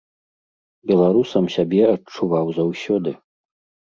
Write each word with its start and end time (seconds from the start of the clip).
Беларусам 0.91 1.45
сябе 1.57 1.81
адчуваў 1.93 2.47
заўсёды. 2.59 3.11